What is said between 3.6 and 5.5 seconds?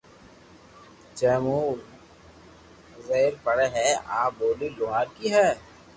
ھي آ ٻولي لوھارڪي ھي